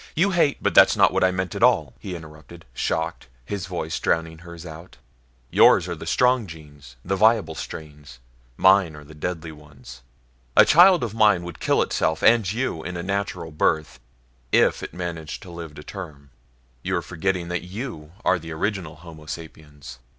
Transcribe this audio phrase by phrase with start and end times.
[0.15, 3.99] You hate" "But that's not what I meant at all," he interrupted, shocked, his voice
[3.99, 4.97] drowning hers out.
[5.51, 8.17] "Yours are the strong genes, the viable strains
[8.57, 10.01] mine are the deadly ones.
[10.57, 13.99] A child of mine would kill itself and you in a natural birth,
[14.51, 16.31] if it managed to live to term.
[16.81, 19.99] You're forgetting that you are the original homo sapiens.